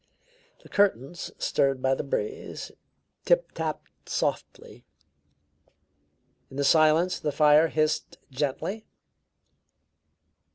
[0.63, 2.71] The curtains, stirred by the breeze,
[3.23, 4.83] tip tapped softly;
[6.49, 8.87] in the silence the fire hissed gently.